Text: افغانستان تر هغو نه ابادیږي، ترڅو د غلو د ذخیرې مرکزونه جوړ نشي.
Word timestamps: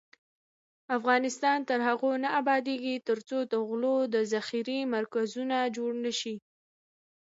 افغانستان 0.97 1.57
تر 1.69 1.79
هغو 1.87 2.11
نه 2.23 2.29
ابادیږي، 2.41 2.95
ترڅو 3.07 3.37
د 3.51 3.53
غلو 3.67 3.97
د 4.13 4.15
ذخیرې 4.31 4.79
مرکزونه 4.95 5.57
جوړ 5.75 5.91
نشي. 6.05 6.35